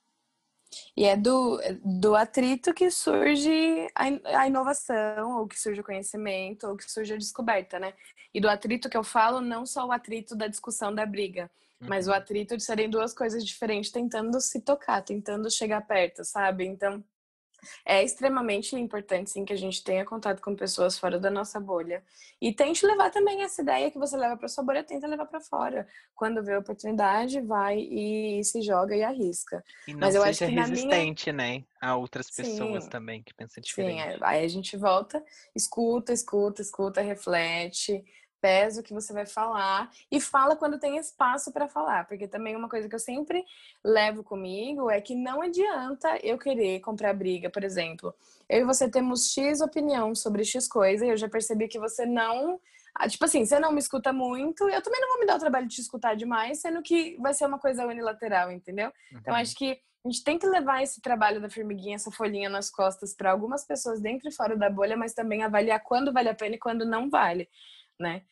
[0.95, 6.67] E é do, do atrito que surge a, a inovação, ou que surge o conhecimento,
[6.67, 7.93] ou que surge a descoberta, né?
[8.33, 11.49] E do atrito que eu falo, não só o atrito da discussão da briga,
[11.79, 12.17] mas o uhum.
[12.17, 16.65] atrito de serem duas coisas diferentes, tentando se tocar, tentando chegar perto, sabe?
[16.65, 17.03] Então,
[17.85, 22.03] é extremamente importante, sim, que a gente tenha contato com pessoas fora da nossa bolha.
[22.41, 25.41] E tente levar também essa ideia que você leva para sua bolha, tenta levar para
[25.41, 25.87] fora.
[26.15, 29.63] Quando vê a oportunidade, vai e se joga e arrisca.
[29.87, 31.59] E não Mas eu seja acho que resistente, minha...
[31.59, 31.63] né?
[31.81, 34.13] A outras pessoas sim, também que pensam diferente.
[34.13, 35.23] Sim, aí a gente volta,
[35.55, 38.03] escuta, escuta, escuta, reflete
[38.41, 42.55] pesa o que você vai falar e fala quando tem espaço para falar, porque também
[42.55, 43.43] uma coisa que eu sempre
[43.83, 48.13] levo comigo é que não adianta eu querer comprar briga, por exemplo.
[48.49, 52.05] Eu e você temos X opinião sobre X coisa e eu já percebi que você
[52.05, 52.59] não
[52.99, 55.39] ah, Tipo assim, você não me escuta muito, eu também não vou me dar o
[55.39, 58.87] trabalho de te escutar demais, sendo que vai ser uma coisa unilateral, entendeu?
[58.87, 59.19] Então, uhum.
[59.19, 62.71] Então, acho que a gente tem que levar esse trabalho da formiguinha, essa folhinha nas
[62.71, 66.33] costas para algumas pessoas dentro e fora da bolha, mas também avaliar quando vale a
[66.33, 67.47] pena e quando não vale
[67.99, 68.23] né?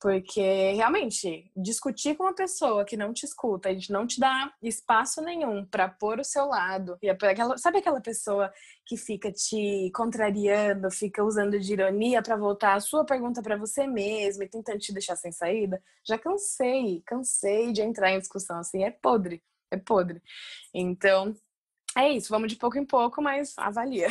[0.00, 4.52] Porque realmente discutir com uma pessoa que não te escuta, a gente não te dá
[4.60, 6.98] espaço nenhum para pôr o seu lado.
[7.00, 8.52] E é aquela, sabe aquela pessoa
[8.84, 13.86] que fica te contrariando, fica usando de ironia para voltar a sua pergunta para você
[13.86, 15.80] mesmo e tentando te deixar sem saída?
[16.04, 20.20] Já cansei, cansei de entrar em discussão assim, é podre, é podre.
[20.74, 21.32] Então,
[21.96, 24.08] é isso, vamos de pouco em pouco, mas avalia.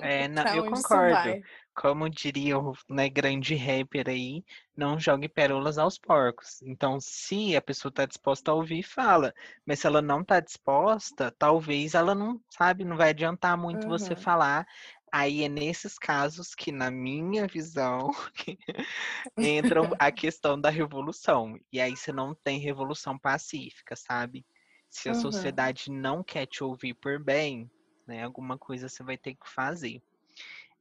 [0.00, 1.44] É, não, eu concordo
[1.80, 4.44] como diria o né, grande rapper aí,
[4.76, 6.60] não jogue pérolas aos porcos.
[6.62, 9.32] Então, se a pessoa está disposta a ouvir, fala.
[9.66, 13.88] Mas se ela não está disposta, talvez ela não, sabe, não vai adiantar muito uhum.
[13.88, 14.66] você falar.
[15.12, 18.10] Aí é nesses casos que, na minha visão,
[19.40, 21.58] entra a questão da revolução.
[21.72, 24.44] E aí você não tem revolução pacífica, sabe?
[24.90, 25.14] Se a Uhum.
[25.14, 27.70] sociedade não quer te ouvir por bem,
[28.06, 30.02] né, alguma coisa você vai ter que fazer.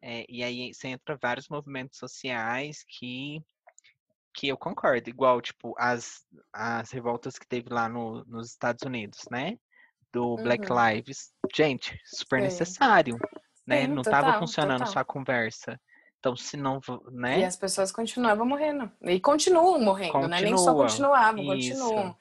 [0.09, 3.41] É, e aí você entra vários movimentos sociais que,
[4.33, 9.19] que eu concordo, igual, tipo, as, as revoltas que teve lá no, nos Estados Unidos,
[9.29, 9.57] né?
[10.13, 10.77] Do Black Uhum.
[10.93, 11.33] Lives.
[11.53, 12.45] Gente, super Sim.
[12.45, 13.19] necessário,
[13.65, 13.81] né?
[13.81, 14.93] Sim, não tava total, funcionando total.
[14.93, 15.77] só a conversa.
[16.19, 17.43] Então, se não, vo- E né?
[17.43, 18.89] as pessoas continuavam morrendo.
[19.01, 20.39] E continuam morrendo, né?
[20.39, 20.87] Nem só Continua.
[20.87, 21.83] continuavam, Isso.
[21.83, 22.15] continuam.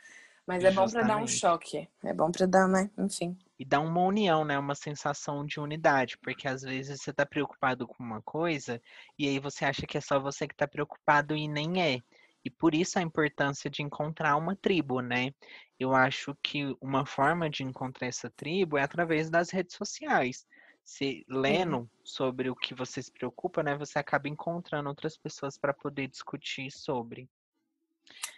[0.44, 1.38] Mas é bom pra dar um Justamente.
[1.38, 1.88] choque.
[2.02, 2.90] É bom pra dar, né?
[2.98, 3.38] Enfim.
[3.58, 4.58] E dá uma união, né?
[4.58, 8.80] Uma sensação de unidade, porque às vezes você tá preocupado com uma coisa
[9.18, 12.02] e aí você acha que é só você que tá preocupado e nem é.
[12.44, 15.32] E por isso a importância de encontrar uma tribo, né?
[15.78, 20.46] Eu acho que uma forma de encontrar essa tribo é através das redes sociais.
[20.84, 25.74] Se lendo sobre o que você se preocupa, né, você acaba encontrando outras pessoas para
[25.74, 27.28] poder discutir sobre.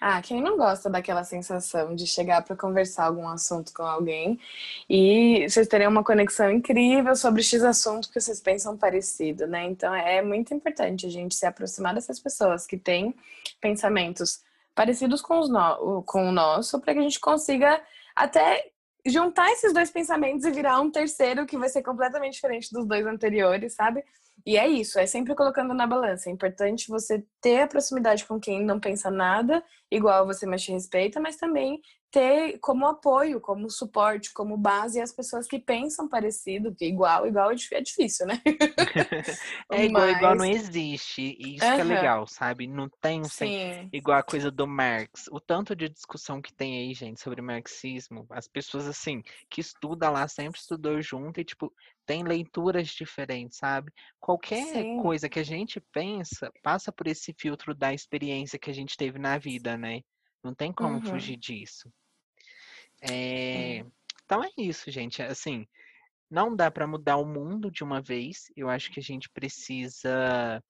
[0.00, 4.38] Ah, quem não gosta daquela sensação de chegar para conversar algum assunto com alguém
[4.88, 9.64] e vocês terem uma conexão incrível sobre X assunto que vocês pensam parecido, né?
[9.66, 13.14] Então é muito importante a gente se aproximar dessas pessoas que têm
[13.60, 14.40] pensamentos
[14.74, 16.02] parecidos com, os no...
[16.04, 17.80] com o nosso para que a gente consiga
[18.14, 18.70] até
[19.04, 23.04] juntar esses dois pensamentos e virar um terceiro que vai ser completamente diferente dos dois
[23.06, 24.04] anteriores, sabe?
[24.48, 26.30] E é isso, é sempre colocando na balança.
[26.30, 30.72] É importante você ter a proximidade com quem não pensa nada igual você, mas te
[30.72, 36.74] respeita, mas também ter como apoio, como suporte, como base as pessoas que pensam parecido,
[36.74, 38.40] que igual, igual é é difícil, né?
[39.70, 41.36] É igual, igual não Mas- existe.
[41.38, 42.66] E isso que é legal, sabe?
[42.66, 43.48] Não tem um sem-
[43.82, 45.26] Sim, Igual a coisa do Marx.
[45.30, 50.12] O tanto de discussão que tem aí, gente, sobre marxismo, as pessoas, assim, que estudam
[50.12, 51.72] lá, sempre estudou junto e, tipo,
[52.06, 53.92] tem leituras diferentes, sabe?
[54.18, 55.02] Qualquer Sim.
[55.02, 59.18] coisa que a gente pensa, passa por esse filtro da experiência que a gente teve
[59.18, 60.00] na vida, né?
[60.42, 61.00] Não tem como Uhum.
[61.00, 61.92] fugir disso.
[63.00, 63.84] É,
[64.24, 65.22] Então é isso, gente.
[65.22, 65.66] Assim,
[66.30, 68.52] não dá para mudar o mundo de uma vez.
[68.56, 70.62] Eu acho que a gente precisa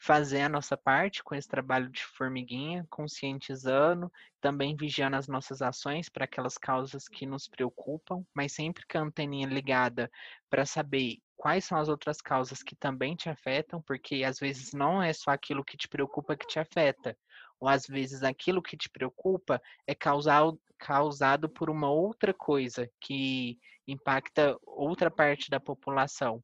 [0.00, 6.08] fazer a nossa parte com esse trabalho de formiguinha, conscientizando, também vigiando as nossas ações
[6.08, 10.08] para aquelas causas que nos preocupam, mas sempre com a anteninha ligada
[10.48, 15.02] para saber quais são as outras causas que também te afetam, porque às vezes não
[15.02, 17.16] é só aquilo que te preocupa que te afeta,
[17.60, 23.58] ou às vezes aquilo que te preocupa é causado, causado por uma outra coisa que
[23.86, 26.42] impacta outra parte da população.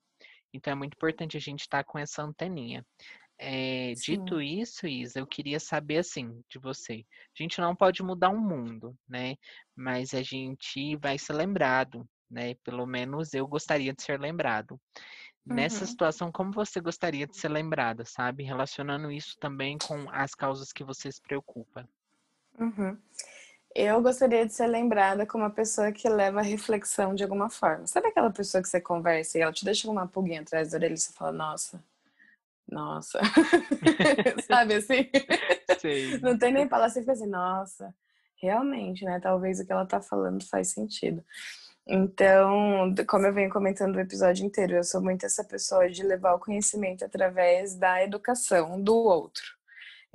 [0.53, 2.85] Então é muito importante a gente estar com essa anteninha.
[3.39, 7.05] É, dito isso, Isa, eu queria saber assim de você.
[7.39, 9.35] A gente não pode mudar o mundo, né?
[9.75, 12.55] Mas a gente vai ser lembrado, né?
[12.63, 14.81] Pelo menos eu gostaria de ser lembrado.
[15.47, 15.87] Nessa Uhum.
[15.87, 18.43] situação, como você gostaria de ser lembrada, sabe?
[18.43, 21.87] Relacionando isso também com as causas que você se preocupa.
[22.59, 22.97] Uhum.
[23.75, 27.87] Eu gostaria de ser lembrada como uma pessoa que leva a reflexão de alguma forma.
[27.87, 30.79] Sabe aquela pessoa que você conversa e ela te deixa com uma pulguinha atrás da
[30.79, 31.83] orelha e você fala, nossa,
[32.71, 33.21] nossa.
[34.47, 35.11] Sabe assim?
[35.81, 36.19] Sei.
[36.21, 37.95] Não tem nem palavra, você fica assim, nossa,
[38.37, 39.21] realmente, né?
[39.21, 41.23] Talvez o que ela tá falando faz sentido.
[41.87, 46.35] Então, como eu venho comentando o episódio inteiro, eu sou muito essa pessoa de levar
[46.35, 49.43] o conhecimento através da educação do outro.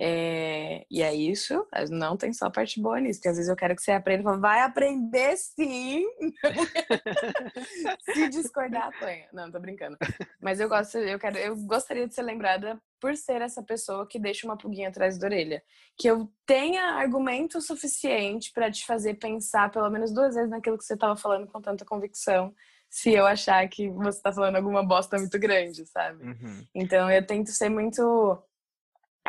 [0.02, 3.76] É, e é isso, não tem só parte boa nisso, porque às vezes eu quero
[3.76, 6.06] que você aprenda e falo, vai aprender sim!
[8.16, 9.28] Se discordar, apanha.
[9.34, 9.98] Não, tô brincando.
[10.42, 14.18] Mas eu gosto, eu quero, eu gostaria de ser lembrada por ser essa pessoa que
[14.18, 15.62] deixa uma pulguinha atrás da orelha.
[15.98, 20.86] Que eu tenha argumento suficiente para te fazer pensar pelo menos duas vezes naquilo que
[20.86, 22.54] você estava falando com tanta convicção,
[22.90, 26.24] se eu achar que você tá falando alguma bosta muito grande, sabe?
[26.24, 26.66] Uhum.
[26.74, 28.42] Então eu tento ser muito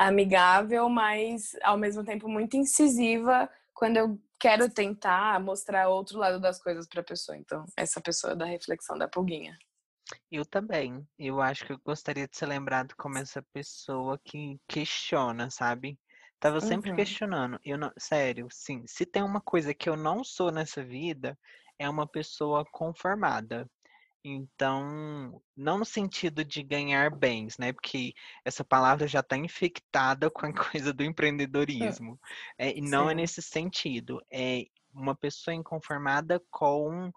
[0.08, 6.62] amigável, mas ao mesmo tempo muito incisiva quando eu quero tentar mostrar outro lado das
[6.62, 7.36] coisas para a pessoa.
[7.36, 9.56] Então, essa pessoa da reflexão da pulguinha.
[10.30, 11.06] Eu também.
[11.18, 15.98] Eu acho que eu gostaria de ser lembrado como essa pessoa que questiona, sabe?
[16.38, 16.94] Tava sempre Uhum.
[16.94, 17.58] questionando.
[17.64, 18.82] Eu não, sério, sim.
[18.86, 21.38] Se tem uma coisa que eu não sou nessa vida,
[21.78, 23.68] é uma pessoa conformada.
[24.22, 27.72] Então, não no sentido de ganhar bens, né?
[27.72, 28.12] Porque
[28.44, 32.20] essa palavra já está infectada com a coisa do empreendedorismo.
[32.58, 33.14] É, e não é Sim.
[33.14, 34.20] nesse sentido.
[34.30, 37.10] É uma pessoa inconformada com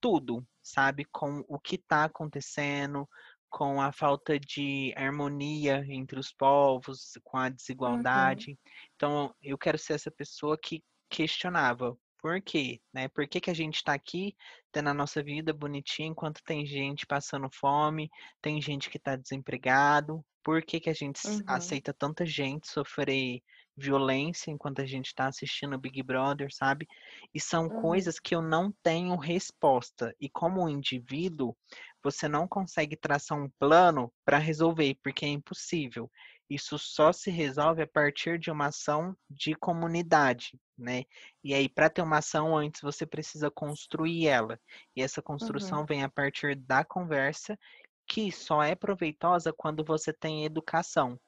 [0.00, 1.04] tudo, sabe?
[1.06, 3.08] Com o que está acontecendo,
[3.50, 7.48] com a falta de harmonia entre os povos, com a
[7.86, 8.46] Uhum.
[8.48, 8.58] desigualdade.
[8.94, 11.96] Então, eu quero ser essa pessoa que questionava
[12.26, 12.80] Por quê?
[12.92, 13.06] Né?
[13.06, 14.34] Por que, que a gente está aqui
[14.72, 18.10] tendo a nossa vida bonitinha enquanto tem gente passando fome,
[18.42, 20.26] tem gente que está desempregado?
[20.42, 21.40] Por que, que a gente uhum.
[21.46, 23.40] aceita tanta gente sofrer
[23.76, 26.88] violência enquanto a gente está assistindo Big Brother, sabe?
[27.32, 27.80] E são uhum.
[27.80, 30.12] coisas que eu não tenho resposta.
[30.20, 31.56] E como indivíduo,
[32.02, 36.10] você não consegue traçar um plano para resolver, porque é impossível.
[36.48, 41.04] Isso só se resolve a partir de uma ação de comunidade, né?
[41.42, 44.58] E aí, para ter uma ação antes, você precisa construir ela.
[44.94, 45.86] E essa construção uhum.
[45.86, 47.58] vem a partir da conversa,
[48.06, 51.18] que só é proveitosa quando você tem educação.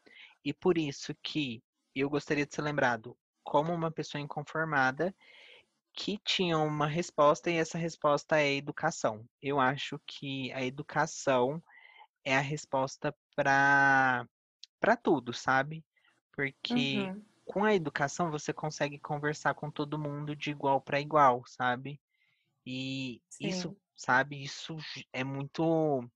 [0.44, 1.62] E por isso que
[1.94, 5.14] eu gostaria de ser lembrado como uma pessoa inconformada
[5.94, 9.24] que tinha uma resposta e essa resposta é educação.
[9.42, 11.60] Eu acho que a educação
[12.24, 14.24] é a resposta para
[14.80, 15.84] para tudo, sabe?
[16.32, 17.24] Porque uhum.
[17.44, 22.00] com a educação você consegue conversar com todo mundo de igual para igual, sabe?
[22.66, 23.48] E Sim.
[23.48, 24.76] isso, sabe, isso
[25.12, 26.08] é muito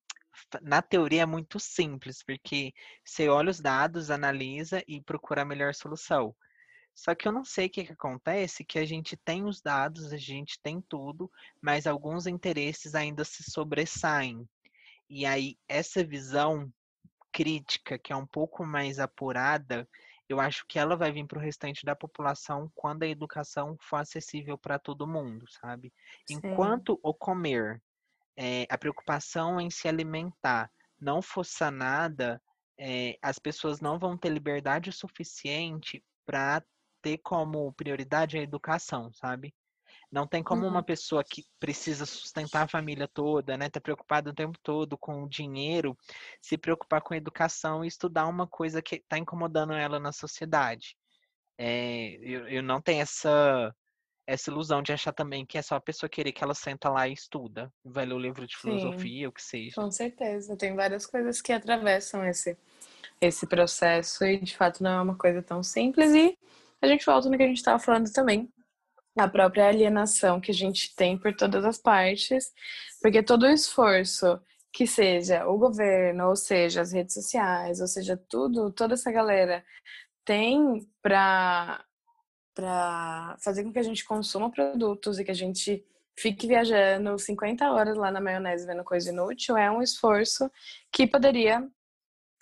[0.63, 2.73] na teoria é muito simples, porque
[3.05, 6.35] você olha os dados, analisa e procura a melhor solução.
[6.95, 10.13] Só que eu não sei o que, que acontece, que a gente tem os dados,
[10.13, 14.47] a gente tem tudo, mas alguns interesses ainda se sobressaem.
[15.09, 16.71] E aí, essa visão
[17.33, 19.89] crítica, que é um pouco mais apurada,
[20.29, 23.97] eu acho que ela vai vir para o restante da população quando a educação for
[23.97, 25.93] acessível para todo mundo, sabe?
[26.27, 26.37] Sim.
[26.37, 27.83] Enquanto o comer,
[28.37, 30.71] é, a preocupação em se alimentar
[31.01, 32.41] não for sanada,
[32.79, 36.63] é, as pessoas não vão ter liberdade suficiente para
[37.03, 39.55] ter como prioridade a educação, sabe?
[40.13, 40.85] Não tem como uma uhum.
[40.85, 45.29] pessoa que precisa sustentar a família toda, né, tá preocupada o tempo todo com o
[45.29, 45.97] dinheiro,
[46.39, 50.95] se preocupar com a educação e estudar uma coisa que está incomodando ela na sociedade.
[51.57, 53.75] É, eu, eu não tenho essa
[54.25, 57.09] essa ilusão de achar também que é só a pessoa querer que ela senta lá
[57.09, 59.75] e estuda, vai ler o livro de filosofia, Sim, o que seja.
[59.75, 62.57] Com certeza, tem várias coisas que atravessam esse
[63.21, 66.37] esse processo e de fato não é uma coisa tão simples e
[66.81, 68.49] a gente volta no que a gente estava falando também
[69.17, 72.53] a própria alienação que a gente tem por todas as partes,
[73.01, 74.41] porque todo o esforço
[74.73, 79.65] que seja o governo, ou seja, as redes sociais, ou seja, tudo, toda essa galera
[80.25, 81.85] tem para
[82.55, 85.83] para fazer com que a gente consuma produtos e que a gente
[86.19, 90.51] fique viajando 50 horas lá na maionese vendo coisa inútil, é um esforço
[90.93, 91.67] que poderia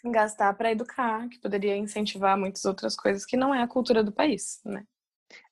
[0.04, 4.12] gastar para educar, que poderia incentivar muitas outras coisas que não é a cultura do
[4.12, 4.84] país, né?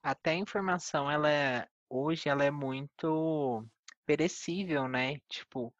[0.02, 3.64] Até a informação, ela é, hoje ela é muito
[4.06, 5.18] perecível, né?
[5.28, 5.74] Tipo,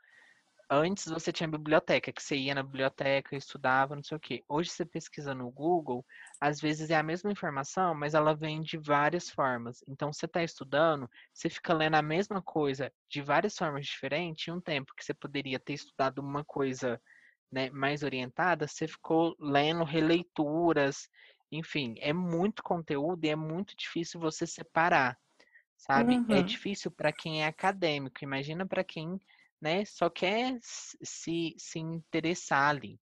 [0.71, 4.45] antes você tinha biblioteca, que você ia na biblioteca, estudava, não sei o quê.
[4.49, 6.05] Hoje você pesquisa no Google,
[6.41, 9.83] às vezes é a mesma informação, mas ela vem de várias formas.
[9.89, 14.51] Então, você está estudando, você fica lendo a mesma coisa de várias formas diferentes, e
[14.51, 17.01] um tempo que você poderia ter estudado uma coisa
[17.51, 21.09] né, mais orientada, você ficou lendo releituras,
[21.51, 25.19] enfim, é muito conteúdo e é muito difícil você separar,
[25.77, 26.15] sabe?
[26.15, 26.35] É uhum.
[26.35, 29.19] É difícil para quem é acadêmico, imagina para quem
[29.61, 32.99] né, só quer se, se interessar ali.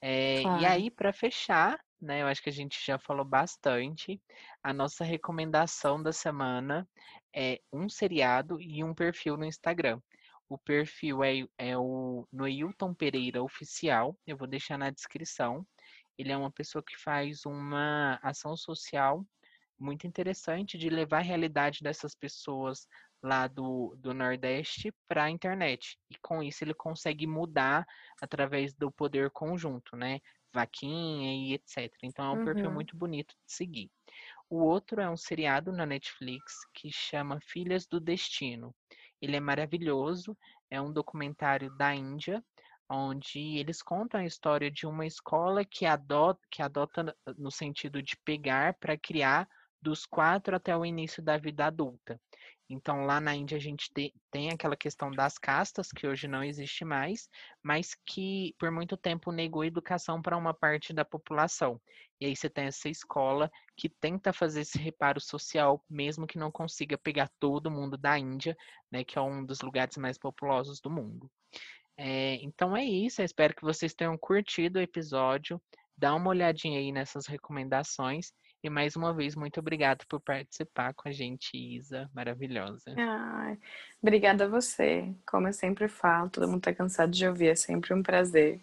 [0.00, 0.62] É, claro.
[0.62, 4.20] E aí, para fechar, né, eu acho que a gente já falou bastante,
[4.62, 6.88] a nossa recomendação da semana
[7.34, 10.00] é um seriado e um perfil no Instagram.
[10.48, 15.66] O perfil é, é o Noilton Pereira Oficial, eu vou deixar na descrição.
[16.18, 19.24] Ele é uma pessoa que faz uma ação social
[19.78, 22.86] muito interessante de levar a realidade dessas pessoas
[23.22, 25.98] lá do, do Nordeste para a internet.
[26.10, 27.86] E com isso ele consegue mudar
[28.20, 30.20] através do poder conjunto, né?
[30.52, 31.92] Vaquinha e etc.
[32.02, 32.44] Então é um uhum.
[32.44, 33.90] perfil muito bonito de seguir.
[34.48, 38.74] O outro é um seriado na Netflix que chama Filhas do Destino.
[39.20, 40.36] Ele é maravilhoso,
[40.70, 42.42] é um documentário da Índia
[42.88, 48.16] onde eles contam a história de uma escola que adota, que adota no sentido de
[48.24, 49.48] pegar para criar
[49.80, 52.20] dos quatro até o início da vida adulta.
[52.68, 53.92] Então, lá na Índia, a gente
[54.30, 57.28] tem aquela questão das castas, que hoje não existe mais,
[57.62, 61.80] mas que por muito tempo negou educação para uma parte da população.
[62.20, 66.50] E aí você tem essa escola que tenta fazer esse reparo social, mesmo que não
[66.50, 68.56] consiga pegar todo mundo da Índia,
[68.90, 71.30] né, que é um dos lugares mais populosos do mundo.
[71.98, 75.60] É, então é isso, eu espero que vocês tenham curtido o episódio.
[75.96, 78.32] Dá uma olhadinha aí nessas recomendações.
[78.62, 82.94] E mais uma vez, muito obrigada por participar com a gente, Isa, maravilhosa.
[82.98, 83.56] Ai,
[84.02, 85.14] obrigada a você.
[85.26, 88.60] Como eu sempre falo, todo mundo tá cansado de ouvir, é sempre um prazer.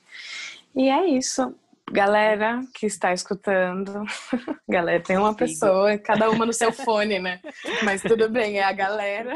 [0.76, 1.56] E é isso.
[1.92, 4.04] Galera que está escutando,
[4.68, 7.40] galera, tem uma pessoa, cada uma no seu fone, né?
[7.84, 9.34] Mas tudo bem, é a galera.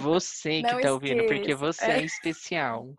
[0.00, 2.94] Você que Não tá ouvindo, porque você é especial.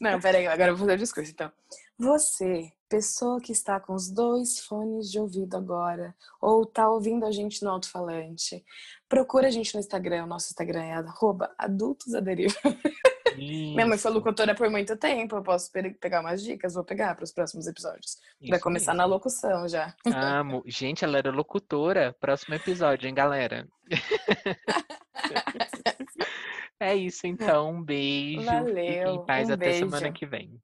[0.00, 1.50] Não, peraí, agora eu vou fazer o discurso, então.
[1.98, 7.32] Você, pessoa que está com os dois fones de ouvido agora, ou tá ouvindo a
[7.32, 8.64] gente no alto-falante,
[9.08, 12.54] procura a gente no Instagram, o nosso Instagram é arroba adultos à deriva.
[13.36, 17.14] Minha mãe foi locutora por muito tempo, eu posso pe- pegar umas dicas, vou pegar
[17.14, 18.18] para os próximos episódios.
[18.48, 19.94] Vai começar na locução já.
[20.06, 20.64] Amo.
[20.66, 22.16] Gente, ela era locutora.
[22.20, 23.68] Próximo episódio, hein, galera?
[26.80, 27.70] É isso, então.
[27.70, 28.40] Um beijo.
[28.40, 30.14] Fiquem Valeu, em paz um até semana beijo.
[30.14, 30.60] que vem.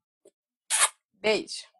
[1.21, 1.74] Beijo.